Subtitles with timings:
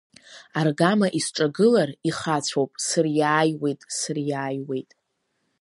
[0.59, 4.89] Аргама исҿагылар, ихацәоуп, сыриааиуеит, сыриааиуеит!